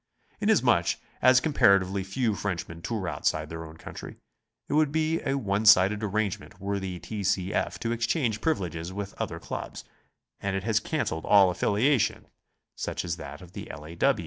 [0.39, 4.15] Inasmuch as comparatively few Frenchmen tour outside their own country,
[4.67, 7.23] it would be a one sided arrangement were the T.
[7.23, 7.53] C.
[7.53, 7.77] F.
[7.81, 9.83] to exchange privileges with other clubs,
[10.39, 12.25] and it has cancelled all affiliation
[12.75, 13.85] such as that of the L.
[13.85, 13.95] A.